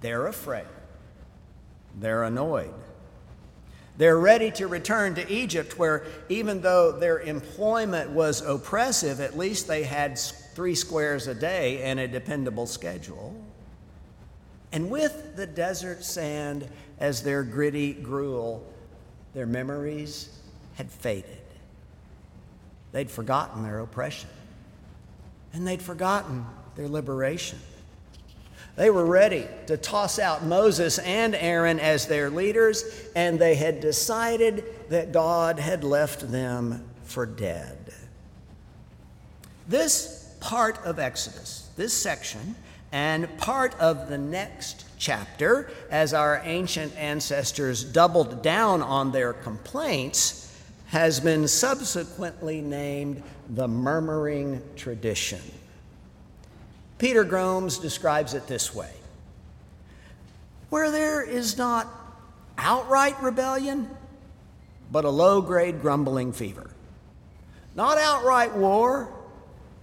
They're 0.00 0.28
afraid. 0.28 0.64
They're 1.98 2.24
annoyed. 2.24 2.72
They're 3.98 4.18
ready 4.18 4.50
to 4.52 4.66
return 4.66 5.14
to 5.16 5.30
Egypt, 5.30 5.78
where 5.78 6.04
even 6.28 6.62
though 6.62 6.92
their 6.92 7.20
employment 7.20 8.10
was 8.10 8.40
oppressive, 8.40 9.20
at 9.20 9.36
least 9.36 9.68
they 9.68 9.82
had 9.82 10.18
three 10.18 10.74
squares 10.74 11.26
a 11.26 11.34
day 11.34 11.82
and 11.82 12.00
a 12.00 12.08
dependable 12.08 12.66
schedule. 12.66 13.34
And 14.72 14.90
with 14.90 15.36
the 15.36 15.46
desert 15.46 16.04
sand 16.04 16.66
as 16.98 17.22
their 17.22 17.42
gritty 17.42 17.92
gruel, 17.92 18.66
their 19.34 19.46
memories 19.46 20.38
had 20.74 20.90
faded. 20.90 21.38
They'd 22.92 23.10
forgotten 23.10 23.62
their 23.62 23.80
oppression, 23.80 24.30
and 25.52 25.66
they'd 25.66 25.82
forgotten 25.82 26.46
their 26.76 26.88
liberation. 26.88 27.58
They 28.74 28.88
were 28.88 29.04
ready 29.04 29.46
to 29.66 29.76
toss 29.76 30.18
out 30.18 30.44
Moses 30.44 30.98
and 30.98 31.34
Aaron 31.34 31.78
as 31.78 32.06
their 32.06 32.30
leaders, 32.30 32.84
and 33.14 33.38
they 33.38 33.54
had 33.54 33.80
decided 33.80 34.64
that 34.88 35.12
God 35.12 35.58
had 35.58 35.84
left 35.84 36.30
them 36.32 36.84
for 37.04 37.26
dead. 37.26 37.92
This 39.68 40.34
part 40.40 40.78
of 40.84 40.98
Exodus, 40.98 41.68
this 41.76 41.92
section, 41.92 42.54
and 42.92 43.36
part 43.38 43.78
of 43.78 44.08
the 44.08 44.18
next 44.18 44.86
chapter, 44.98 45.70
as 45.90 46.14
our 46.14 46.40
ancient 46.44 46.96
ancestors 46.96 47.84
doubled 47.84 48.42
down 48.42 48.82
on 48.82 49.12
their 49.12 49.32
complaints, 49.32 50.54
has 50.86 51.20
been 51.20 51.46
subsequently 51.48 52.60
named 52.60 53.22
the 53.50 53.68
murmuring 53.68 54.62
tradition. 54.76 55.40
Peter 57.02 57.24
Gomes 57.24 57.78
describes 57.78 58.32
it 58.32 58.46
this 58.46 58.72
way 58.72 58.92
Where 60.70 60.92
there 60.92 61.20
is 61.20 61.58
not 61.58 61.88
outright 62.56 63.20
rebellion, 63.20 63.90
but 64.92 65.04
a 65.04 65.10
low 65.10 65.42
grade 65.42 65.82
grumbling 65.82 66.32
fever, 66.32 66.70
not 67.74 67.98
outright 67.98 68.54
war, 68.54 69.12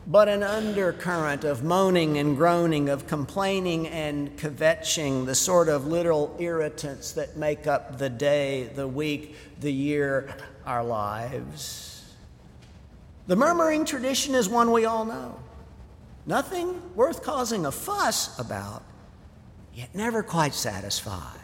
but 0.08 0.29
an 0.29 0.43
undercurrent 0.43 1.43
of 1.43 1.62
moaning 1.62 2.17
and 2.17 2.38
groaning, 2.38 2.88
of 2.88 3.05
complaining 3.05 3.89
and 3.89 4.38
kvetching, 4.38 5.25
the 5.25 5.36
sort 5.36 5.67
of 5.67 5.88
little 5.88 6.34
irritants 6.39 7.12
that 7.12 7.36
make 7.36 7.67
up 7.67 7.97
the 7.97 8.10
day, 8.10 8.71
the 8.75 8.88
week, 8.88 9.36
the 9.60 9.73
year, 9.73 10.34
our 10.65 10.86
lives. 10.86 12.01
The 13.27 13.36
murmuring 13.36 13.84
tradition 13.84 14.36
is 14.36 14.47
one 14.47 14.71
we 14.71 14.86
all 14.86 15.03
know. 15.03 15.38
Nothing 16.25 16.95
worth 16.95 17.23
causing 17.23 17.65
a 17.65 17.71
fuss 17.71 18.38
about, 18.39 18.84
yet 19.73 19.93
never 19.95 20.21
quite 20.23 20.53
satisfied. 20.53 21.39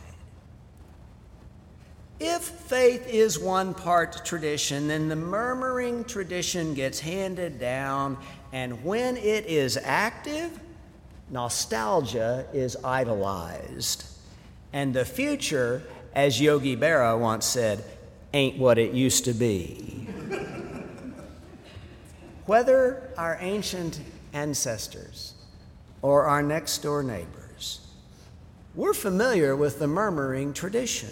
If 2.20 2.44
faith 2.44 3.08
is 3.10 3.38
one 3.38 3.74
part 3.74 4.24
tradition, 4.26 4.88
then 4.88 5.10
the 5.10 5.18
murmuring 5.18 6.06
tradition 6.06 6.74
gets 6.74 7.00
handed 7.00 7.60
down, 7.60 8.18
and 8.54 8.86
when 8.86 9.18
it 9.18 9.48
is 9.48 9.78
active, 9.78 10.58
nostalgia 11.30 12.46
is 12.54 12.78
idolized. 12.86 14.06
And 14.72 14.94
the 14.94 15.04
future, 15.04 15.84
as 16.14 16.40
Yogi 16.40 16.78
Berra 16.78 17.20
once 17.20 17.46
said, 17.46 17.84
ain't 18.34 18.58
what 18.58 18.78
it 18.78 18.94
used 18.94 19.26
to 19.26 19.34
be. 19.34 20.08
Whether 22.46 23.10
our 23.18 23.38
ancient 23.42 24.00
ancestors 24.36 25.34
or 26.02 26.26
our 26.26 26.44
next 26.44 26.80
door 26.80 27.02
neighbors, 27.02 27.80
we're 28.76 28.94
familiar 28.94 29.56
with 29.56 29.80
the 29.80 29.88
murmuring 29.88 30.54
tradition. 30.54 31.10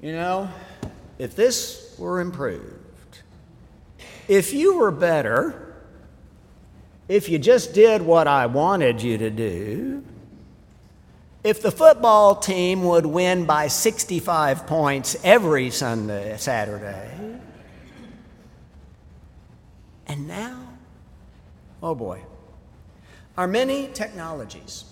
You 0.00 0.12
know, 0.12 0.50
if 1.18 1.36
this 1.36 1.94
were 1.98 2.20
improved, 2.20 3.20
if 4.26 4.52
you 4.52 4.78
were 4.78 4.90
better, 4.90 5.76
if 7.08 7.28
you 7.28 7.38
just 7.38 7.74
did 7.74 8.02
what 8.02 8.26
I 8.26 8.46
wanted 8.46 9.02
you 9.02 9.18
to 9.18 9.30
do, 9.30 10.04
if 11.42 11.60
the 11.60 11.70
football 11.70 12.36
team 12.36 12.82
would 12.84 13.04
win 13.04 13.44
by 13.44 13.68
65 13.68 14.66
points 14.66 15.14
every 15.22 15.70
Sunday, 15.70 16.36
Saturday, 16.38 17.38
and 20.06 20.26
now, 20.26 20.73
oh 21.84 21.94
boy, 21.94 22.22
our 23.36 23.46
many 23.46 23.88
technologies 23.88 24.86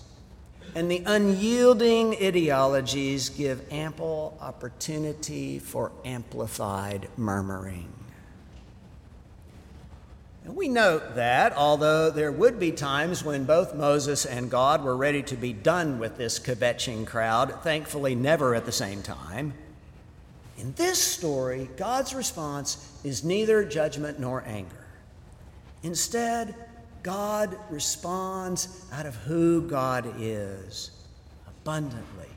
and 0.75 0.89
the 0.89 1.03
unyielding 1.05 2.15
ideologies 2.23 3.29
give 3.29 3.61
ample 3.71 4.37
opportunity 4.39 5.59
for 5.59 5.91
amplified 6.05 7.09
murmuring. 7.17 7.91
And 10.45 10.55
we 10.55 10.67
note 10.67 11.15
that, 11.15 11.53
although 11.53 12.11
there 12.11 12.31
would 12.31 12.59
be 12.59 12.71
times 12.71 13.23
when 13.23 13.45
both 13.45 13.73
Moses 13.73 14.25
and 14.25 14.51
God 14.51 14.83
were 14.83 14.95
ready 14.95 15.23
to 15.23 15.35
be 15.35 15.53
done 15.53 15.99
with 15.99 16.17
this 16.17 16.37
kvetching 16.37 17.07
crowd, 17.07 17.63
thankfully 17.63 18.13
never 18.13 18.53
at 18.53 18.65
the 18.65 18.71
same 18.71 19.01
time, 19.01 19.53
in 20.57 20.73
this 20.73 21.01
story, 21.01 21.69
God's 21.77 22.13
response 22.13 22.99
is 23.03 23.23
neither 23.23 23.63
judgment 23.63 24.19
nor 24.19 24.43
anger. 24.45 24.85
Instead, 25.81 26.55
God 27.03 27.55
responds 27.69 28.85
out 28.91 29.05
of 29.05 29.15
who 29.15 29.61
God 29.67 30.15
is 30.17 30.91
abundantly, 31.47 32.29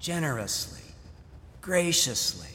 generously, 0.00 0.80
graciously 1.60 2.48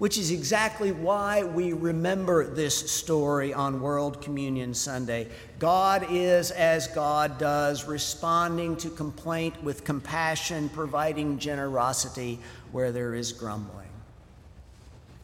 which 0.00 0.16
is 0.16 0.30
exactly 0.30 0.92
why 0.92 1.44
we 1.44 1.74
remember 1.74 2.46
this 2.46 2.90
story 2.90 3.52
on 3.52 3.82
World 3.82 4.22
Communion 4.22 4.72
Sunday. 4.72 5.28
God 5.58 6.06
is 6.08 6.50
as 6.52 6.86
God 6.86 7.36
does, 7.36 7.84
responding 7.84 8.76
to 8.78 8.88
complaint 8.88 9.62
with 9.62 9.84
compassion, 9.84 10.70
providing 10.70 11.38
generosity 11.38 12.38
where 12.72 12.92
there 12.92 13.14
is 13.14 13.30
grumbling. 13.30 13.90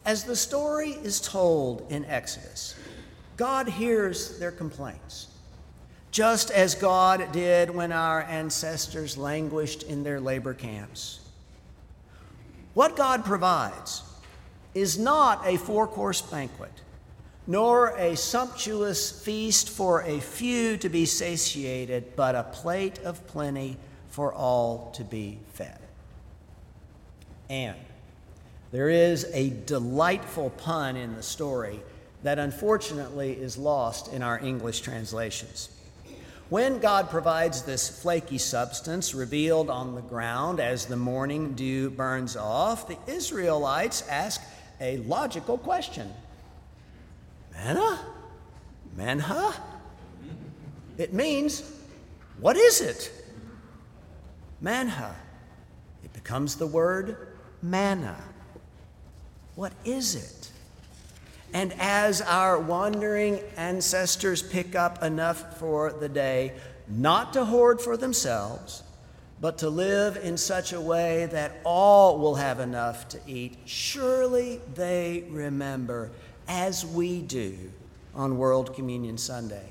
As 0.05 0.23
the 0.23 0.35
story 0.35 0.91
is 0.91 1.19
told 1.19 1.83
in 1.89 2.05
Exodus, 2.05 2.75
God 3.37 3.69
hears 3.69 4.39
their 4.39 4.51
complaints, 4.51 5.27
just 6.09 6.49
as 6.49 6.73
God 6.73 7.31
did 7.31 7.69
when 7.69 7.91
our 7.91 8.23
ancestors 8.23 9.15
languished 9.15 9.83
in 9.83 10.03
their 10.03 10.19
labor 10.19 10.55
camps. 10.55 11.19
What 12.73 12.95
God 12.95 13.23
provides 13.23 14.01
is 14.73 14.97
not 14.97 15.45
a 15.45 15.57
four 15.57 15.87
course 15.87 16.21
banquet, 16.21 16.71
nor 17.45 17.95
a 17.97 18.15
sumptuous 18.15 19.23
feast 19.23 19.69
for 19.69 20.01
a 20.01 20.19
few 20.19 20.77
to 20.77 20.89
be 20.89 21.05
satiated, 21.05 22.15
but 22.15 22.33
a 22.33 22.43
plate 22.43 22.97
of 22.99 23.25
plenty 23.27 23.77
for 24.09 24.33
all 24.33 24.91
to 24.95 25.03
be 25.03 25.37
fed. 25.53 25.79
And 27.49 27.77
there 28.71 28.89
is 28.89 29.27
a 29.31 29.51
delightful 29.65 30.49
pun 30.49 30.95
in 30.95 31.15
the 31.15 31.23
story 31.23 31.81
that 32.23 32.39
unfortunately 32.39 33.33
is 33.33 33.57
lost 33.57 34.11
in 34.13 34.21
our 34.21 34.39
English 34.39 34.81
translations. 34.81 35.69
When 36.49 36.79
God 36.79 37.09
provides 37.09 37.63
this 37.63 38.01
flaky 38.01 38.37
substance 38.37 39.13
revealed 39.13 39.69
on 39.69 39.95
the 39.95 40.01
ground 40.01 40.59
as 40.59 40.85
the 40.85 40.95
morning 40.95 41.53
dew 41.53 41.89
burns 41.89 42.37
off, 42.37 42.87
the 42.87 42.97
Israelites 43.07 44.07
ask, 44.09 44.41
a 44.79 44.97
logical 44.97 45.57
question 45.57 46.13
Manna? 47.51 47.99
Manna? 48.95 49.53
It 50.97 51.13
means, 51.13 51.63
what 52.39 52.55
is 52.55 52.81
it? 52.81 53.11
manna. 54.61 55.15
It 56.03 56.13
becomes 56.13 56.55
the 56.55 56.67
word 56.67 57.35
manna. 57.61 58.15
What 59.55 59.73
is 59.85 60.15
it? 60.15 60.51
And 61.53 61.73
as 61.79 62.21
our 62.21 62.59
wandering 62.59 63.39
ancestors 63.55 64.41
pick 64.41 64.75
up 64.75 65.01
enough 65.01 65.57
for 65.59 65.91
the 65.93 66.09
day, 66.09 66.53
not 66.87 67.33
to 67.33 67.45
hoard 67.45 67.81
for 67.81 67.97
themselves, 67.97 68.83
but 69.39 69.59
to 69.59 69.69
live 69.69 70.17
in 70.17 70.37
such 70.37 70.73
a 70.73 70.81
way 70.81 71.27
that 71.27 71.59
all 71.63 72.17
will 72.17 72.35
have 72.35 72.59
enough 72.59 73.07
to 73.09 73.19
eat, 73.27 73.57
surely 73.65 74.59
they 74.73 75.25
remember, 75.29 76.11
as 76.47 76.85
we 76.85 77.21
do 77.21 77.55
on 78.15 78.37
World 78.37 78.73
Communion 78.75 79.17
Sunday, 79.17 79.69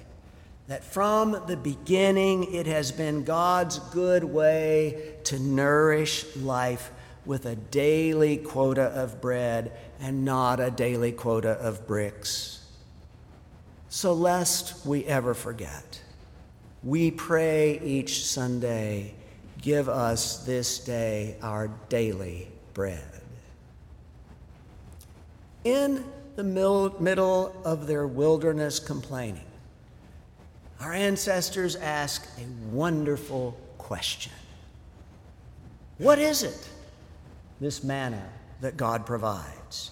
that 0.68 0.84
from 0.84 1.42
the 1.46 1.56
beginning 1.56 2.54
it 2.54 2.66
has 2.66 2.92
been 2.92 3.24
God's 3.24 3.78
good 3.78 4.24
way 4.24 5.14
to 5.24 5.38
nourish 5.38 6.24
life 6.36 6.90
with 7.26 7.46
a 7.46 7.56
daily 7.56 8.36
quota 8.36 8.84
of 8.84 9.20
bread 9.20 9.72
and 10.00 10.24
not 10.24 10.60
a 10.60 10.70
daily 10.70 11.12
quota 11.12 11.50
of 11.50 11.86
bricks. 11.86 12.64
So, 13.88 14.12
lest 14.12 14.86
we 14.86 15.04
ever 15.04 15.34
forget, 15.34 16.00
we 16.82 17.10
pray 17.10 17.80
each 17.80 18.24
Sunday, 18.24 19.14
give 19.60 19.88
us 19.88 20.44
this 20.44 20.78
day 20.78 21.36
our 21.42 21.68
daily 21.88 22.48
bread. 22.74 23.02
In 25.64 26.04
the 26.36 26.44
middle 26.44 27.56
of 27.64 27.86
their 27.86 28.06
wilderness 28.06 28.78
complaining, 28.78 29.42
our 30.80 30.92
ancestors 30.92 31.74
ask 31.76 32.26
a 32.38 32.74
wonderful 32.74 33.58
question 33.78 34.32
What 35.98 36.18
is 36.18 36.42
it? 36.42 36.68
This 37.60 37.82
manna 37.82 38.28
that 38.60 38.76
God 38.76 39.06
provides. 39.06 39.90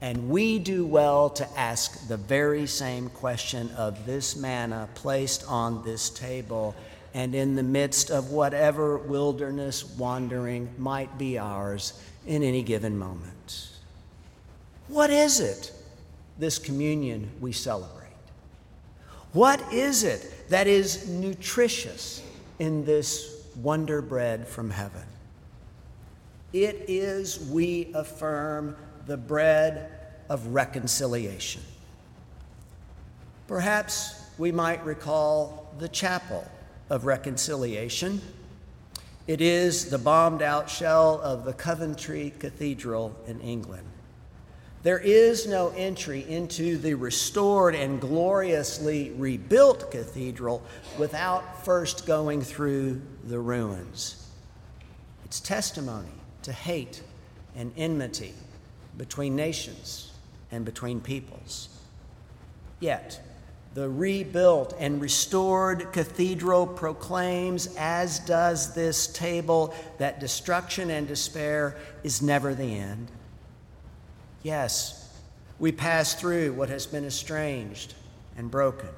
And 0.00 0.28
we 0.28 0.58
do 0.58 0.86
well 0.86 1.30
to 1.30 1.48
ask 1.58 2.06
the 2.06 2.16
very 2.16 2.66
same 2.66 3.08
question 3.10 3.70
of 3.76 4.04
this 4.04 4.36
manna 4.36 4.88
placed 4.94 5.44
on 5.48 5.82
this 5.84 6.10
table 6.10 6.74
and 7.14 7.34
in 7.34 7.54
the 7.54 7.62
midst 7.62 8.10
of 8.10 8.30
whatever 8.30 8.98
wilderness 8.98 9.84
wandering 9.96 10.68
might 10.76 11.16
be 11.16 11.38
ours 11.38 11.98
in 12.26 12.42
any 12.42 12.62
given 12.62 12.98
moment. 12.98 13.70
What 14.88 15.08
is 15.10 15.40
it, 15.40 15.72
this 16.38 16.58
communion 16.58 17.30
we 17.40 17.52
celebrate? 17.52 17.96
What 19.32 19.72
is 19.72 20.04
it 20.04 20.50
that 20.50 20.66
is 20.66 21.08
nutritious 21.08 22.22
in 22.58 22.84
this 22.84 23.46
wonder 23.62 24.02
bread 24.02 24.46
from 24.46 24.70
heaven? 24.70 25.02
It 26.52 26.84
is, 26.88 27.40
we 27.50 27.90
affirm, 27.94 28.76
the 29.06 29.16
bread 29.16 29.90
of 30.28 30.48
reconciliation. 30.48 31.62
Perhaps 33.46 34.20
we 34.38 34.52
might 34.52 34.84
recall 34.84 35.72
the 35.78 35.88
chapel 35.88 36.46
of 36.90 37.04
reconciliation. 37.04 38.20
It 39.26 39.40
is 39.40 39.90
the 39.90 39.98
bombed 39.98 40.42
out 40.42 40.68
shell 40.70 41.20
of 41.22 41.44
the 41.44 41.52
Coventry 41.52 42.32
Cathedral 42.38 43.14
in 43.26 43.40
England. 43.40 43.86
There 44.82 44.98
is 44.98 45.48
no 45.48 45.70
entry 45.76 46.24
into 46.28 46.78
the 46.78 46.94
restored 46.94 47.74
and 47.74 48.00
gloriously 48.00 49.10
rebuilt 49.16 49.90
cathedral 49.90 50.62
without 50.96 51.64
first 51.64 52.06
going 52.06 52.40
through 52.40 53.02
the 53.24 53.40
ruins. 53.40 54.30
It's 55.24 55.40
testimony 55.40 56.12
to 56.46 56.52
hate 56.52 57.02
and 57.56 57.72
enmity 57.76 58.32
between 58.96 59.34
nations 59.34 60.12
and 60.52 60.64
between 60.64 61.00
peoples. 61.00 61.68
Yet, 62.78 63.20
the 63.74 63.88
rebuilt 63.88 64.72
and 64.78 65.02
restored 65.02 65.92
cathedral 65.92 66.64
proclaims, 66.64 67.74
as 67.76 68.20
does 68.20 68.74
this 68.74 69.08
table, 69.08 69.74
that 69.98 70.20
destruction 70.20 70.88
and 70.90 71.08
despair 71.08 71.76
is 72.04 72.22
never 72.22 72.54
the 72.54 72.78
end. 72.78 73.10
Yes, 74.44 75.18
we 75.58 75.72
pass 75.72 76.14
through 76.14 76.52
what 76.52 76.68
has 76.68 76.86
been 76.86 77.04
estranged 77.04 77.94
and 78.36 78.52
broken, 78.52 78.90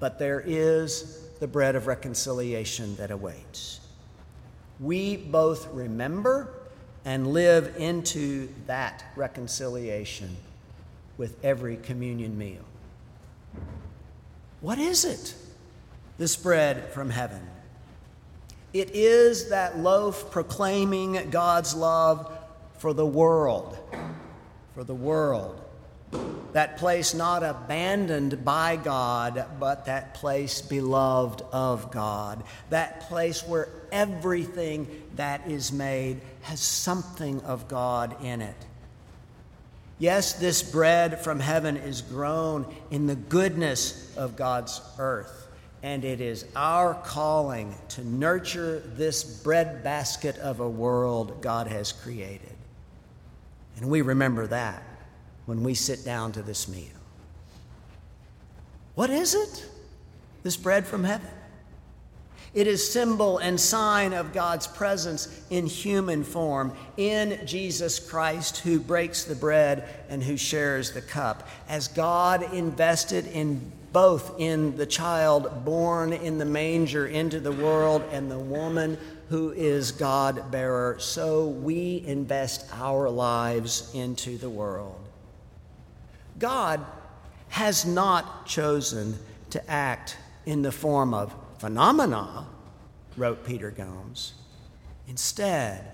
but 0.00 0.18
there 0.18 0.42
is 0.44 1.28
the 1.38 1.46
bread 1.46 1.76
of 1.76 1.86
reconciliation 1.86 2.96
that 2.96 3.12
awaits 3.12 3.78
we 4.80 5.16
both 5.16 5.72
remember 5.72 6.48
and 7.04 7.32
live 7.32 7.76
into 7.78 8.48
that 8.66 9.04
reconciliation 9.16 10.36
with 11.16 11.42
every 11.44 11.76
communion 11.76 12.36
meal. 12.36 12.64
What 14.60 14.78
is 14.78 15.04
it? 15.04 15.34
This 16.18 16.36
bread 16.36 16.90
from 16.92 17.10
heaven. 17.10 17.40
It 18.72 18.90
is 18.94 19.50
that 19.50 19.78
loaf 19.78 20.30
proclaiming 20.30 21.30
God's 21.30 21.74
love 21.74 22.30
for 22.78 22.92
the 22.92 23.06
world, 23.06 23.78
for 24.74 24.84
the 24.84 24.94
world 24.94 25.65
that 26.56 26.78
place 26.78 27.12
not 27.12 27.42
abandoned 27.42 28.42
by 28.42 28.76
God, 28.76 29.44
but 29.60 29.84
that 29.84 30.14
place 30.14 30.62
beloved 30.62 31.42
of 31.52 31.90
God, 31.90 32.42
that 32.70 33.00
place 33.08 33.46
where 33.46 33.68
everything 33.92 34.88
that 35.16 35.46
is 35.46 35.70
made 35.70 36.18
has 36.40 36.60
something 36.60 37.42
of 37.42 37.68
God 37.68 38.16
in 38.24 38.40
it. 38.40 38.56
Yes, 39.98 40.34
this 40.34 40.62
bread 40.62 41.20
from 41.20 41.40
heaven 41.40 41.76
is 41.76 42.00
grown 42.00 42.74
in 42.90 43.06
the 43.06 43.16
goodness 43.16 44.16
of 44.16 44.36
God's 44.36 44.80
earth, 44.98 45.48
and 45.82 46.06
it 46.06 46.22
is 46.22 46.46
our 46.56 46.94
calling 46.94 47.74
to 47.90 48.02
nurture 48.02 48.80
this 48.80 49.24
bread 49.24 49.84
basket 49.84 50.38
of 50.38 50.60
a 50.60 50.68
world 50.68 51.42
God 51.42 51.66
has 51.66 51.92
created. 51.92 52.54
And 53.76 53.90
we 53.90 54.00
remember 54.00 54.46
that 54.46 54.82
when 55.46 55.62
we 55.62 55.74
sit 55.74 56.04
down 56.04 56.32
to 56.32 56.42
this 56.42 56.68
meal. 56.68 56.90
What 58.94 59.10
is 59.10 59.34
it? 59.34 59.66
This 60.42 60.56
bread 60.56 60.86
from 60.86 61.04
heaven. 61.04 61.30
It 62.54 62.66
is 62.66 62.90
symbol 62.90 63.36
and 63.36 63.60
sign 63.60 64.14
of 64.14 64.32
God's 64.32 64.66
presence 64.66 65.44
in 65.50 65.66
human 65.66 66.24
form 66.24 66.72
in 66.96 67.46
Jesus 67.46 67.98
Christ 67.98 68.58
who 68.58 68.80
breaks 68.80 69.24
the 69.24 69.34
bread 69.34 69.86
and 70.08 70.22
who 70.22 70.38
shares 70.38 70.92
the 70.92 71.02
cup. 71.02 71.46
As 71.68 71.88
God 71.88 72.54
invested 72.54 73.26
in 73.26 73.72
both 73.92 74.40
in 74.40 74.74
the 74.76 74.86
child 74.86 75.66
born 75.66 76.14
in 76.14 76.38
the 76.38 76.46
manger 76.46 77.06
into 77.06 77.40
the 77.40 77.52
world 77.52 78.02
and 78.10 78.30
the 78.30 78.38
woman 78.38 78.96
who 79.28 79.50
is 79.52 79.92
God 79.92 80.50
bearer, 80.50 80.96
so 80.98 81.48
we 81.48 82.02
invest 82.06 82.66
our 82.72 83.10
lives 83.10 83.90
into 83.94 84.38
the 84.38 84.50
world. 84.50 85.05
God 86.38 86.84
has 87.48 87.84
not 87.84 88.46
chosen 88.46 89.18
to 89.50 89.70
act 89.70 90.16
in 90.44 90.62
the 90.62 90.72
form 90.72 91.14
of 91.14 91.34
phenomena, 91.58 92.46
wrote 93.16 93.44
Peter 93.46 93.70
Gomes. 93.70 94.34
Instead, 95.08 95.84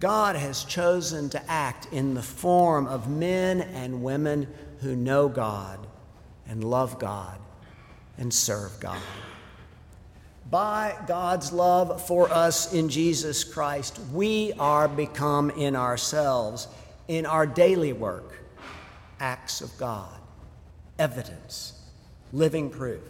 God 0.00 0.36
has 0.36 0.64
chosen 0.64 1.28
to 1.30 1.50
act 1.50 1.86
in 1.92 2.14
the 2.14 2.22
form 2.22 2.86
of 2.86 3.08
men 3.08 3.60
and 3.60 4.02
women 4.02 4.48
who 4.80 4.96
know 4.96 5.28
God 5.28 5.86
and 6.48 6.64
love 6.64 6.98
God 6.98 7.38
and 8.18 8.32
serve 8.32 8.72
God. 8.80 9.00
By 10.50 10.96
God's 11.06 11.52
love 11.52 12.06
for 12.06 12.30
us 12.30 12.72
in 12.72 12.88
Jesus 12.88 13.44
Christ, 13.44 13.98
we 14.12 14.52
are 14.58 14.88
become 14.88 15.50
in 15.50 15.74
ourselves, 15.74 16.68
in 17.08 17.26
our 17.26 17.46
daily 17.46 17.92
work, 17.92 18.33
acts 19.24 19.62
of 19.62 19.74
God, 19.78 20.20
evidence, 20.98 21.80
living 22.34 22.68
proof 22.68 23.00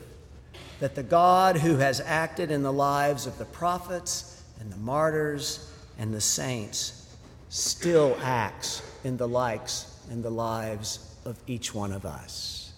that 0.79 0.95
the 0.95 1.03
God 1.03 1.57
who 1.57 1.77
has 1.79 2.01
acted 2.01 2.53
in 2.53 2.63
the 2.63 2.73
lives 2.73 3.27
of 3.27 3.37
the 3.37 3.45
prophets 3.47 4.41
and 4.61 4.73
the 4.73 4.77
martyrs 4.77 5.73
and 5.99 6.15
the 6.15 6.21
saints 6.21 7.17
still 7.49 8.17
acts 8.23 8.81
in 9.03 9.17
the 9.17 9.27
likes 9.27 9.99
and 10.09 10.23
the 10.23 10.31
lives 10.31 11.17
of 11.25 11.37
each 11.49 11.75
one 11.75 11.91
of 11.91 12.07
us. 12.07 12.73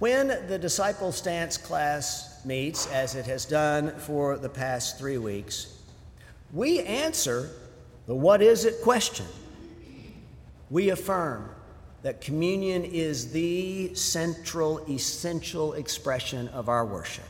When 0.00 0.28
the 0.48 0.58
disciple 0.58 1.12
stance 1.12 1.56
class 1.56 2.44
meets, 2.44 2.92
as 2.92 3.14
it 3.14 3.24
has 3.24 3.46
done 3.46 3.90
for 3.92 4.36
the 4.36 4.50
past 4.50 4.98
three 4.98 5.18
weeks, 5.18 5.78
we 6.52 6.80
answer 6.80 7.48
the 8.06 8.14
what 8.14 8.42
is 8.42 8.66
it 8.66 8.82
question 8.82 9.26
we 10.72 10.88
affirm 10.88 11.50
that 12.02 12.22
communion 12.22 12.82
is 12.82 13.30
the 13.30 13.94
central, 13.94 14.78
essential 14.88 15.74
expression 15.74 16.48
of 16.48 16.70
our 16.70 16.86
worship. 16.86 17.28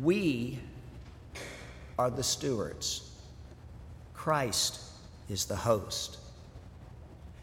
We 0.00 0.60
are 1.98 2.08
the 2.08 2.22
stewards, 2.22 3.10
Christ 4.14 4.80
is 5.28 5.44
the 5.44 5.56
host. 5.56 6.18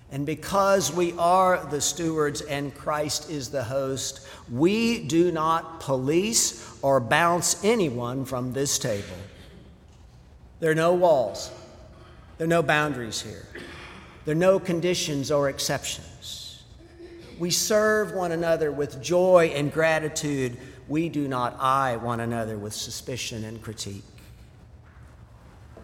And 0.10 0.26
because 0.26 0.94
we 0.94 1.14
are 1.18 1.66
the 1.66 1.82
stewards 1.82 2.42
and 2.42 2.74
Christ 2.74 3.30
is 3.30 3.50
the 3.50 3.64
host, 3.64 4.26
we 4.50 5.04
do 5.04 5.34
not 5.34 5.82
police 5.82 6.80
or 6.82 7.02
bounce 7.02 7.62
anyone 7.64 8.24
from 8.24 8.54
this 8.54 8.80
table. 8.80 9.18
There 10.62 10.72
are 10.72 10.76
no 10.76 10.94
walls, 10.94 11.52
there 12.38 12.46
are 12.46 12.50
no 12.50 12.64
boundaries 12.64 13.22
here, 13.22 13.46
there 14.26 14.34
are 14.34 14.36
no 14.36 14.60
conditions 14.60 15.32
or 15.32 15.50
exceptions. 15.50 16.64
We 17.40 17.50
serve 17.50 18.14
one 18.14 18.32
another 18.32 18.72
with 18.72 19.02
joy 19.02 19.52
and 19.56 19.74
gratitude. 19.74 20.58
We 20.88 21.10
do 21.10 21.28
not 21.28 21.58
eye 21.60 21.98
one 21.98 22.20
another 22.20 22.58
with 22.58 22.74
suspicion 22.74 23.44
and 23.44 23.62
critique. 23.62 24.04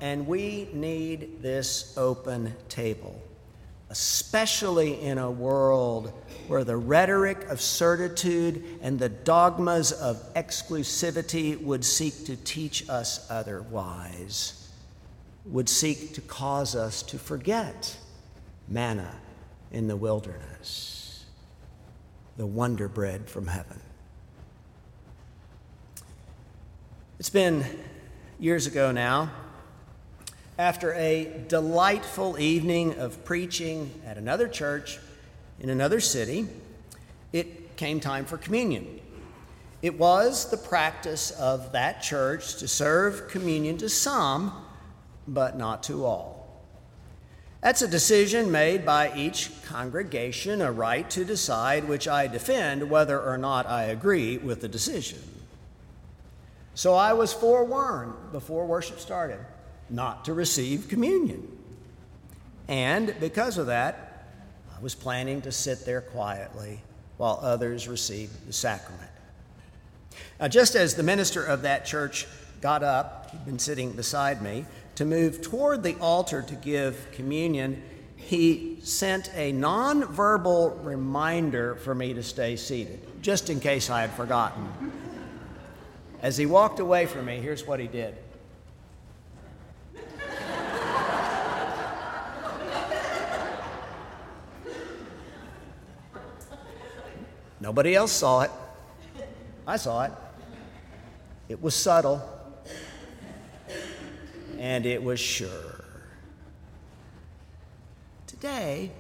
And 0.02 0.28
we 0.28 0.70
need 0.74 1.42
this 1.42 1.98
open 1.98 2.54
table 2.70 3.20
especially 3.90 5.02
in 5.02 5.18
a 5.18 5.32
world 5.32 6.12
where 6.48 6.64
the 6.64 6.76
rhetoric 6.76 7.44
of 7.50 7.62
certitude 7.62 8.64
and 8.82 9.00
the 9.00 9.10
dogmas 9.10 9.92
of 9.92 10.22
exclusivity 10.34 11.60
would 11.62 11.84
seek 11.86 12.26
to 12.26 12.36
teach 12.38 12.90
us 12.90 13.26
otherwise, 13.30 14.70
would 15.46 15.70
seek 15.70 16.14
to 16.14 16.22
cause 16.22 16.76
us 16.76 17.02
to 17.02 17.18
forget 17.18 17.98
manna 18.68 19.16
in 19.72 19.88
the 19.88 19.96
wilderness, 19.96 21.26
the 22.38 22.46
wonder 22.46 22.88
bread 22.88 23.30
from 23.30 23.48
heaven. 23.48 23.80
It's 27.20 27.30
been 27.30 27.66
years 28.40 28.68
ago 28.68 28.92
now 28.92 29.32
after 30.60 30.94
a 30.94 31.44
delightful 31.48 32.40
evening 32.40 32.98
of 32.98 33.24
preaching 33.24 33.92
at 34.06 34.18
another 34.18 34.48
church 34.48 35.00
in 35.60 35.70
another 35.70 36.00
city, 36.00 36.48
it 37.32 37.76
came 37.78 38.00
time 38.00 38.26
for 38.26 38.38
communion. 38.38 39.00
It 39.84 40.00
was 40.00 40.50
the 40.50 40.58
practice 40.58 41.30
of 41.32 41.72
that 41.74 42.02
church 42.02 42.56
to 42.56 42.68
serve 42.68 43.28
communion 43.28 43.78
to 43.78 43.90
some, 43.90 44.52
but 45.28 45.58
not 45.58 45.84
to 45.84 46.06
all. 46.06 46.37
That's 47.68 47.82
a 47.82 47.88
decision 47.90 48.50
made 48.50 48.86
by 48.86 49.14
each 49.14 49.52
congregation, 49.66 50.62
a 50.62 50.72
right 50.72 51.10
to 51.10 51.26
decide, 51.26 51.84
which 51.84 52.08
I 52.08 52.28
defend 52.28 52.90
whether 52.90 53.22
or 53.22 53.38
not 53.38 53.68
I 53.68 53.88
agree 53.88 54.38
with 54.38 54.62
the 54.62 54.70
decision. 54.70 55.20
So 56.76 56.94
I 56.94 57.12
was 57.12 57.34
forewarned 57.34 58.14
before 58.32 58.66
worship 58.66 59.02
started 59.02 59.40
not 59.90 60.24
to 60.24 60.34
receive 60.34 60.88
communion. 60.88 61.46
And 62.70 63.14
because 63.20 63.58
of 63.58 63.68
that, 63.68 64.30
I 64.74 64.82
was 64.82 64.96
planning 64.96 65.42
to 65.42 65.52
sit 65.52 65.86
there 65.86 66.00
quietly 66.00 66.80
while 67.18 67.38
others 67.42 67.90
received 67.90 68.48
the 68.48 68.54
sacrament. 68.54 69.12
Now, 70.40 70.48
just 70.48 70.76
as 70.76 70.96
the 70.96 71.04
minister 71.04 71.44
of 71.44 71.64
that 71.64 71.86
church 71.86 72.28
got 72.62 72.82
up, 72.82 73.30
he'd 73.32 73.46
been 73.46 73.60
sitting 73.60 73.92
beside 73.92 74.42
me, 74.42 74.66
to 74.98 75.06
move 75.06 75.44
toward 75.44 75.84
the 75.84 75.96
altar 76.00 76.42
to 76.42 76.56
give 76.56 77.08
communion, 77.12 77.84
he 78.16 78.80
sent 78.82 79.30
a 79.36 79.54
nonverbal 79.54 80.84
reminder 80.84 81.76
for 81.76 81.94
me 81.94 82.16
to 82.16 82.24
stay 82.24 82.56
seated, 82.56 83.00
just 83.22 83.52
in 83.52 83.60
case 83.60 83.92
I 83.92 84.02
had 84.02 84.12
forgotten. 84.14 84.68
As 86.24 86.36
he 86.36 86.48
walked 86.48 86.80
away 86.80 87.06
from 87.06 87.26
me, 87.26 87.38
here's 87.38 87.68
what 87.68 87.80
he 87.80 87.86
did. 87.86 88.16
Nobody 97.60 97.94
else 97.94 98.12
saw 98.12 98.42
it. 98.42 98.52
I 99.68 99.78
saw 99.78 100.06
it. 100.06 100.12
It 101.50 101.62
was 101.62 101.76
subtle, 101.76 102.37
and 104.60 104.86
it 104.86 105.04
was 105.04 105.20
sure. 105.20 105.84
Today, 108.26 108.92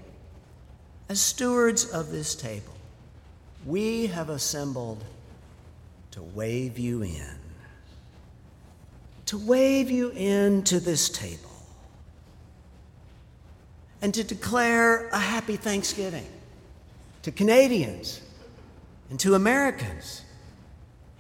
as 1.10 1.22
stewards 1.22 1.86
of 1.86 2.12
this 2.12 2.36
table, 2.36 2.74
we 3.66 4.08
have 4.08 4.30
assembled 4.30 5.04
to 6.12 6.22
wave 6.22 6.80
you 6.80 7.04
in. 7.04 7.36
To 9.28 9.38
wave 9.38 9.92
you 9.92 10.10
into 10.12 10.80
this 10.80 11.10
table 11.10 11.52
and 14.02 14.14
to 14.14 14.24
declare 14.24 15.08
a 15.10 15.20
happy 15.20 15.58
Thanksgiving 15.58 16.28
to 17.24 17.32
Canadians 17.32 18.22
and 19.10 19.20
to 19.20 19.36
Americans. 19.36 20.22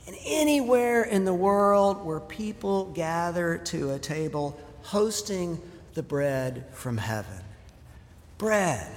And 0.07 0.15
anywhere 0.25 1.03
in 1.03 1.25
the 1.25 1.33
world 1.33 2.05
where 2.05 2.21
people 2.21 2.85
gather 2.85 3.57
to 3.65 3.91
a 3.91 3.99
table 3.99 4.57
hosting 4.81 5.61
the 5.93 6.03
bread 6.03 6.65
from 6.71 6.97
heaven. 6.97 7.43
Bread 8.37 8.89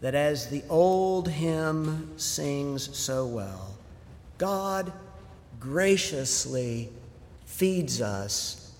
that, 0.00 0.14
as 0.14 0.48
the 0.48 0.62
old 0.68 1.28
hymn 1.28 2.12
sings 2.16 2.96
so 2.96 3.26
well, 3.26 3.76
God 4.38 4.92
graciously 5.60 6.90
feeds 7.46 8.00
us 8.00 8.72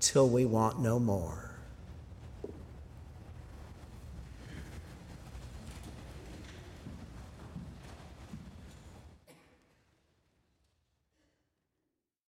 till 0.00 0.28
we 0.28 0.44
want 0.44 0.80
no 0.80 0.98
more. 0.98 1.39